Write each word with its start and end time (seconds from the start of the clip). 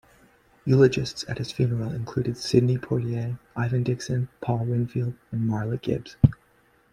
Eulogists 0.65 1.23
at 1.27 1.37
his 1.37 1.51
funeral 1.51 1.91
included 1.91 2.35
Sidney 2.35 2.75
Poitier, 2.79 3.37
Ivan 3.55 3.83
Dixon, 3.83 4.29
Paul 4.41 4.65
Winfield, 4.65 5.13
and 5.31 5.47
Marla 5.47 5.79
Gibbs. 5.79 6.15